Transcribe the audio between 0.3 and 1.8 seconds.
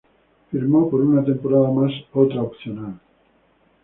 Firmó por una temporada